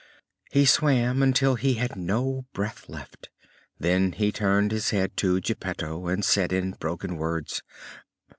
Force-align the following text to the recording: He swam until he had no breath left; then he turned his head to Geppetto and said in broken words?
He 0.49 0.65
swam 0.65 1.21
until 1.21 1.53
he 1.53 1.75
had 1.75 1.95
no 1.95 2.47
breath 2.53 2.89
left; 2.89 3.29
then 3.77 4.13
he 4.13 4.31
turned 4.31 4.71
his 4.71 4.89
head 4.89 5.15
to 5.17 5.39
Geppetto 5.39 6.07
and 6.07 6.25
said 6.25 6.51
in 6.51 6.71
broken 6.71 7.17
words? 7.17 7.61